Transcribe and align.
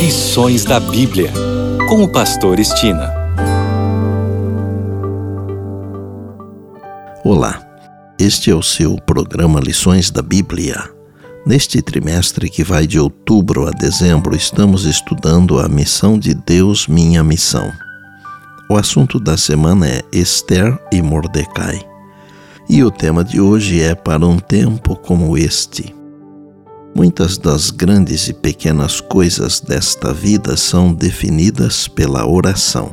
Lições 0.00 0.64
da 0.64 0.80
Bíblia, 0.80 1.30
com 1.86 2.02
o 2.02 2.08
Pastor 2.08 2.58
Estina. 2.58 3.12
Olá, 7.22 7.62
este 8.18 8.50
é 8.50 8.54
o 8.54 8.62
seu 8.62 8.96
programa 8.96 9.60
Lições 9.60 10.10
da 10.10 10.22
Bíblia. 10.22 10.90
Neste 11.46 11.82
trimestre 11.82 12.48
que 12.48 12.64
vai 12.64 12.86
de 12.86 12.98
outubro 12.98 13.68
a 13.68 13.72
dezembro, 13.72 14.34
estamos 14.34 14.86
estudando 14.86 15.60
a 15.60 15.68
missão 15.68 16.18
de 16.18 16.32
Deus, 16.32 16.88
minha 16.88 17.22
missão. 17.22 17.70
O 18.70 18.78
assunto 18.78 19.20
da 19.20 19.36
semana 19.36 19.86
é 19.86 20.02
Esther 20.10 20.78
e 20.90 21.02
Mordecai. 21.02 21.78
E 22.70 22.82
o 22.82 22.90
tema 22.90 23.22
de 23.22 23.38
hoje 23.38 23.82
é 23.82 23.94
Para 23.94 24.26
um 24.26 24.38
tempo 24.38 24.96
como 24.96 25.36
este. 25.36 25.99
Muitas 26.94 27.38
das 27.38 27.70
grandes 27.70 28.28
e 28.28 28.34
pequenas 28.34 29.00
coisas 29.00 29.60
desta 29.60 30.12
vida 30.12 30.56
são 30.56 30.92
definidas 30.92 31.86
pela 31.86 32.26
oração. 32.26 32.92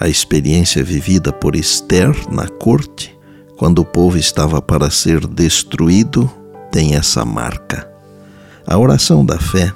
A 0.00 0.08
experiência 0.08 0.82
vivida 0.82 1.32
por 1.32 1.54
Esther 1.54 2.14
na 2.30 2.48
corte, 2.48 3.16
quando 3.56 3.80
o 3.80 3.84
povo 3.84 4.16
estava 4.16 4.60
para 4.60 4.90
ser 4.90 5.26
destruído, 5.26 6.28
tem 6.72 6.94
essa 6.94 7.24
marca. 7.24 7.88
A 8.66 8.78
oração 8.78 9.24
da 9.24 9.38
fé 9.38 9.72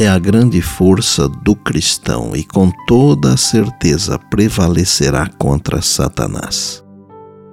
é 0.00 0.08
a 0.08 0.18
grande 0.18 0.60
força 0.60 1.28
do 1.28 1.54
cristão 1.54 2.34
e 2.34 2.42
com 2.42 2.70
toda 2.88 3.34
a 3.34 3.36
certeza 3.36 4.18
prevalecerá 4.18 5.30
contra 5.38 5.80
Satanás. 5.80 6.82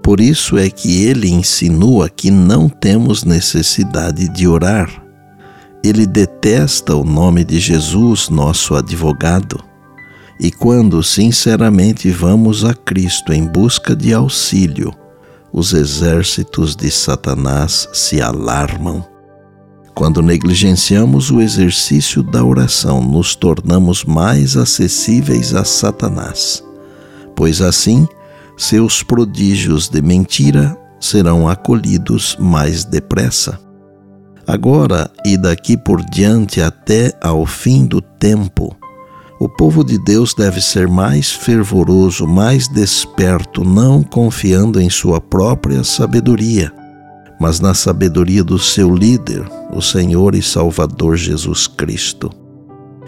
Por 0.02 0.20
isso 0.20 0.58
é 0.58 0.68
que 0.70 1.04
ele 1.04 1.30
insinua 1.30 2.10
que 2.10 2.32
não 2.32 2.68
temos 2.68 3.24
necessidade 3.24 4.28
de 4.28 4.48
orar 4.48 5.11
ele 5.84 6.06
detesta 6.06 6.96
o 6.96 7.04
nome 7.04 7.44
de 7.44 7.60
Jesus, 7.60 8.30
nosso 8.30 8.76
advogado. 8.76 9.60
E 10.40 10.52
quando 10.52 11.04
sinceramente 11.04 12.10
vamos 12.10 12.64
a 12.64 12.74
Cristo 12.74 13.34
em 13.34 13.46
busca 13.46 13.96
de 13.96 14.14
auxílio, 14.14 14.94
os 15.52 15.74
exércitos 15.74 16.76
de 16.76 16.90
Satanás 16.90 17.88
se 17.94 18.22
alarmam. 18.22 19.06
Quando 19.94 20.22
negligenciamos 20.22 21.30
o 21.30 21.42
exercício 21.42 22.24
da 22.24 22.44
oração, 22.44 23.04
nos 23.04 23.36
tornamos 23.36 24.06
mais 24.06 24.56
acessíveis 24.56 25.54
a 25.54 25.66
Satanás, 25.66 26.64
pois 27.36 27.62
assim 27.62 28.08
seus 28.56 29.04
prodígios 29.04 29.90
de 29.90 30.02
mentira 30.02 30.78
serão 31.00 31.48
acolhidos 31.50 32.38
mais 32.40 32.86
depressa. 32.86 33.60
Agora 34.48 35.10
e 35.26 35.38
daqui 35.38 35.78
por 35.78 36.04
diante 36.04 36.62
até 36.62 37.14
ao 37.22 37.46
fim 37.46 37.86
do 37.86 38.02
tempo, 38.02 38.76
o 39.40 39.50
povo 39.50 39.84
de 39.84 39.98
Deus 39.98 40.34
deve 40.36 40.62
ser 40.62 40.88
mais 40.88 41.32
fervoroso, 41.32 42.28
mais 42.28 42.68
desperto, 42.68 43.64
não 43.64 44.04
confiando 44.04 44.80
em 44.80 44.90
sua 44.90 45.20
própria 45.20 45.84
sabedoria, 45.84 46.72
mas 47.40 47.60
na 47.60 47.74
sabedoria 47.74 48.44
do 48.44 48.60
seu 48.60 48.94
líder, 48.94 49.44
o 49.74 49.82
Senhor 49.82 50.36
e 50.36 50.44
Salvador 50.44 51.18
Jesus 51.18 51.66
Cristo. 51.66 52.30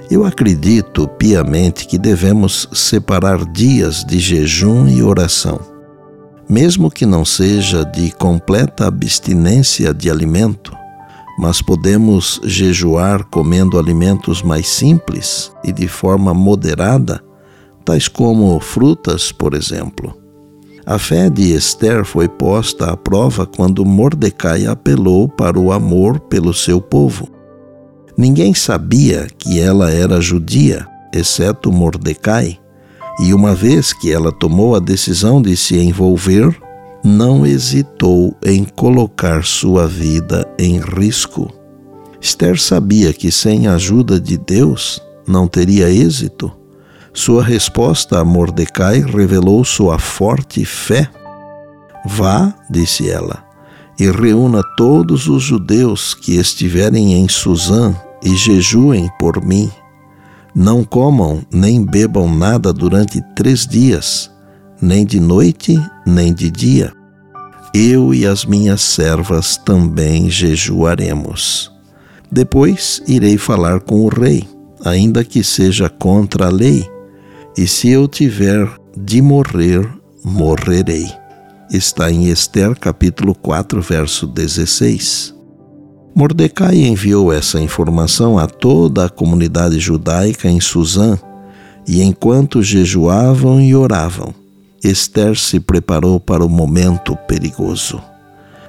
Eu 0.10 0.26
acredito 0.26 1.08
piamente 1.08 1.86
que 1.86 2.00
devemos 2.00 2.68
separar 2.74 3.46
dias 3.52 4.04
de 4.04 4.18
jejum 4.18 4.88
e 4.88 5.04
oração. 5.04 5.60
Mesmo 6.50 6.90
que 6.90 7.06
não 7.06 7.24
seja 7.24 7.86
de 7.86 8.12
completa 8.12 8.88
abstinência 8.88 9.94
de 9.94 10.10
alimento, 10.10 10.76
mas 11.38 11.62
podemos 11.62 12.40
jejuar 12.44 13.24
comendo 13.26 13.80
alimentos 13.80 14.42
mais 14.42 14.68
simples 14.68 15.52
e 15.64 15.72
de 15.72 15.88
forma 15.88 16.34
moderada, 16.34 17.24
tais 17.84 18.08
como 18.08 18.60
frutas, 18.60 19.32
por 19.32 19.54
exemplo. 19.54 20.16
A 20.86 21.00
fé 21.00 21.30
de 21.30 21.54
Esther 21.54 22.04
foi 22.04 22.28
posta 22.28 22.92
à 22.92 22.98
prova 22.98 23.46
quando 23.46 23.86
Mordecai 23.86 24.66
apelou 24.66 25.30
para 25.30 25.58
o 25.58 25.72
amor 25.72 26.20
pelo 26.20 26.54
seu 26.54 26.82
povo. 26.82 27.30
Ninguém 28.18 28.54
sabia 28.54 29.28
que 29.38 29.60
ela 29.60 29.90
era 29.92 30.20
judia, 30.20 30.86
exceto 31.14 31.72
Mordecai, 31.72 32.60
e 33.20 33.34
uma 33.34 33.56
vez 33.56 33.94
que 33.94 34.12
ela 34.12 34.32
tomou 34.32 34.76
a 34.76 34.80
decisão 34.80 35.42
de 35.42 35.56
se 35.56 35.78
envolver, 35.78 36.54
não 37.04 37.46
hesitou 37.46 38.34
em 38.42 38.64
colocar 38.64 39.44
sua 39.44 39.86
vida 39.86 40.48
em 40.58 40.80
risco. 40.80 41.52
Esther 42.22 42.58
sabia 42.58 43.12
que 43.12 43.30
sem 43.30 43.68
a 43.68 43.74
ajuda 43.74 44.18
de 44.20 44.38
Deus 44.38 45.02
não 45.28 45.46
teria 45.46 45.90
êxito. 45.90 46.50
Sua 47.14 47.44
resposta 47.44 48.20
a 48.20 48.24
Mordecai 48.24 49.00
revelou 49.00 49.66
sua 49.66 50.00
forte 50.00 50.64
fé. 50.64 51.10
Vá, 52.06 52.54
disse 52.70 53.10
ela, 53.10 53.44
e 54.00 54.10
reúna 54.10 54.64
todos 54.78 55.28
os 55.28 55.44
judeus 55.44 56.14
que 56.14 56.38
estiverem 56.38 57.14
em 57.14 57.28
Suzã 57.28 57.94
e 58.24 58.34
jejuem 58.38 59.10
por 59.20 59.44
mim. 59.44 59.70
Não 60.56 60.84
comam 60.84 61.42
nem 61.52 61.84
bebam 61.84 62.34
nada 62.34 62.72
durante 62.72 63.22
três 63.36 63.68
dias 63.68 64.33
nem 64.84 65.06
de 65.06 65.18
noite, 65.18 65.82
nem 66.06 66.34
de 66.34 66.52
dia. 66.52 66.92
Eu 67.74 68.14
e 68.14 68.28
as 68.28 68.44
minhas 68.44 68.82
servas 68.82 69.56
também 69.56 70.30
jejuaremos. 70.30 71.72
Depois 72.30 73.02
irei 73.08 73.38
falar 73.38 73.80
com 73.80 74.02
o 74.02 74.10
rei, 74.10 74.46
ainda 74.84 75.24
que 75.24 75.42
seja 75.42 75.88
contra 75.88 76.48
a 76.48 76.50
lei, 76.50 76.86
e 77.58 77.66
se 77.66 77.90
eu 77.90 78.10
tiver 78.10 78.70
de 78.98 79.22
morrer, 79.22 79.90
morrerei. 80.22 81.08
Está 81.72 82.12
em 82.12 82.28
Esther 82.28 82.78
capítulo 82.78 83.34
4, 83.34 83.82
verso 83.82 84.28
16. 84.28 85.34
Mordecai 86.14 86.76
enviou 86.76 87.32
essa 87.32 87.60
informação 87.60 88.38
a 88.38 88.48
toda 88.48 89.06
a 89.06 89.10
comunidade 89.10 89.80
judaica 89.80 90.50
em 90.50 90.60
Suzã, 90.60 91.18
e 91.88 92.04
enquanto 92.04 92.62
jejuavam 92.62 93.62
e 93.62 93.74
oravam, 93.76 94.43
Esther 94.84 95.38
se 95.38 95.62
preparou 95.62 96.20
para 96.20 96.44
o 96.44 96.50
momento 96.50 97.16
perigoso. 97.28 98.02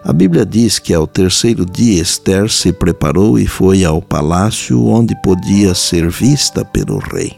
A 0.05 0.13
Bíblia 0.13 0.47
diz 0.47 0.79
que 0.79 0.95
ao 0.95 1.09
terceiro 1.09 1.67
dia 1.67 2.01
Esther 2.01 2.49
se 2.49 2.73
preparou 2.73 3.37
e 3.37 3.47
foi 3.49 3.85
ao 3.85 4.01
palácio 4.01 4.87
onde 4.87 5.15
podia 5.23 5.75
ser 5.75 6.09
vista 6.09 6.65
pelo 6.65 6.99
rei. 6.99 7.37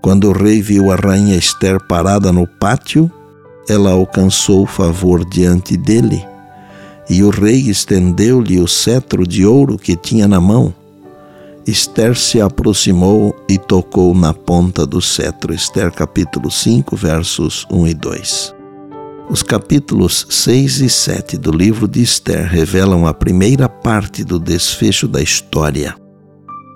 Quando 0.00 0.30
o 0.30 0.32
rei 0.32 0.62
viu 0.62 0.90
a 0.90 0.96
rainha 0.96 1.36
Esther 1.36 1.78
parada 1.86 2.32
no 2.32 2.46
pátio, 2.46 3.10
ela 3.68 3.90
alcançou 3.90 4.64
favor 4.66 5.22
diante 5.28 5.76
dele, 5.76 6.24
e 7.08 7.22
o 7.22 7.28
rei 7.28 7.68
estendeu-lhe 7.68 8.60
o 8.60 8.66
cetro 8.66 9.26
de 9.26 9.44
ouro 9.44 9.76
que 9.76 9.94
tinha 9.94 10.26
na 10.26 10.40
mão 10.40 10.72
Esther 11.70 12.16
se 12.16 12.40
aproximou 12.40 13.34
e 13.48 13.56
tocou 13.56 14.12
na 14.12 14.34
ponta 14.34 14.84
do 14.84 15.00
cetro. 15.00 15.54
Esther 15.54 15.92
capítulo 15.92 16.50
5, 16.50 16.96
versos 16.96 17.64
1 17.70 17.86
e 17.86 17.94
2. 17.94 18.54
Os 19.30 19.40
capítulos 19.44 20.26
6 20.28 20.80
e 20.80 20.90
7 20.90 21.38
do 21.38 21.52
livro 21.52 21.86
de 21.86 22.02
Esther 22.02 22.44
revelam 22.48 23.06
a 23.06 23.14
primeira 23.14 23.68
parte 23.68 24.24
do 24.24 24.40
desfecho 24.40 25.06
da 25.06 25.22
história. 25.22 25.94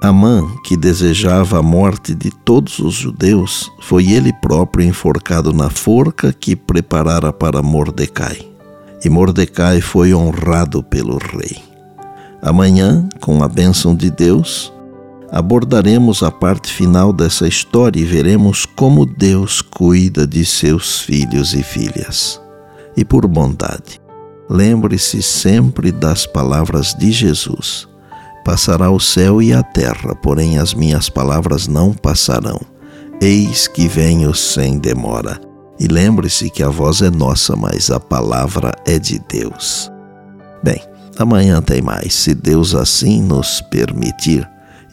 Amã, 0.01 0.47
que 0.65 0.77
desejava 0.77 1.59
a 1.59 1.63
morte 1.63 2.15
de 2.15 2.31
todos 2.31 2.79
os 2.79 2.95
judeus, 2.95 3.69
foi 3.81 4.13
ele 4.13 4.33
próprio 4.35 4.87
enforcado 4.87 5.53
na 5.53 5.71
forca 5.71 6.33
que 6.33 6.55
preparara 6.55 7.33
para 7.33 7.61
Mordecai. 7.63 8.39
E 9.05 9.11
Mordecai 9.11 9.81
foi 9.81 10.15
honrado 10.15 10.85
pelo 10.85 11.19
rei. 11.19 11.59
Amanhã, 12.41 13.09
com 13.21 13.43
a 13.43 13.49
bênção 13.49 13.97
de 13.97 14.11
Deus, 14.11 14.74
abordaremos 15.35 16.23
a 16.23 16.31
parte 16.31 16.73
final 16.73 17.13
dessa 17.13 17.49
história 17.49 18.01
e 18.01 18.05
veremos 18.05 18.65
como 18.65 19.05
Deus 19.05 19.61
cuida 19.61 20.25
de 20.29 20.45
seus 20.47 21.01
filhos 21.01 21.55
e 21.55 21.63
filhas. 21.65 22.41
E 22.97 23.05
por 23.05 23.27
bondade, 23.27 24.01
lembre-se 24.49 25.21
sempre 25.21 25.91
das 25.91 26.25
palavras 26.25 26.95
de 26.95 27.11
Jesus: 27.11 27.89
Passará 28.45 28.93
o 28.93 29.01
céu 29.01 29.43
e 29.43 29.53
a 29.53 29.61
terra, 29.61 30.15
porém 30.15 30.57
as 30.57 30.73
minhas 30.73 31.09
palavras 31.09 31.67
não 31.67 31.93
passarão. 31.93 32.61
Eis 33.21 33.67
que 33.67 33.89
venho 33.89 34.33
sem 34.33 34.79
demora. 34.79 35.41
E 35.81 35.89
lembre-se 35.89 36.49
que 36.49 36.63
a 36.63 36.69
voz 36.69 37.03
é 37.03 37.11
nossa, 37.11 37.57
mas 37.57 37.91
a 37.91 37.99
palavra 37.99 38.73
é 38.87 39.01
de 39.01 39.19
Deus. 39.29 39.91
Bem, 40.63 40.81
amanhã 41.19 41.61
tem 41.61 41.83
mais, 41.83 42.15
se 42.15 42.33
Deus 42.33 42.73
assim 42.73 43.21
nos 43.21 43.61
permitir. 43.63 44.54